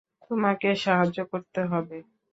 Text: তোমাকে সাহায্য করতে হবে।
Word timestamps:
তোমাকে 0.21 0.69
সাহায্য 0.83 1.17
করতে 1.31 1.61
হবে। 1.71 1.97